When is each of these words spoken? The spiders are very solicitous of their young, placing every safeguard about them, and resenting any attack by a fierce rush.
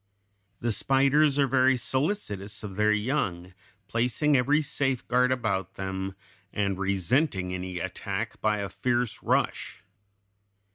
The 0.61 0.71
spiders 0.71 1.37
are 1.37 1.45
very 1.45 1.77
solicitous 1.77 2.63
of 2.63 2.75
their 2.75 2.91
young, 2.91 3.53
placing 3.87 4.35
every 4.35 4.63
safeguard 4.63 5.31
about 5.31 5.75
them, 5.75 6.15
and 6.51 6.79
resenting 6.79 7.53
any 7.53 7.77
attack 7.77 8.41
by 8.41 8.57
a 8.57 8.67
fierce 8.69 9.21
rush. 9.21 9.83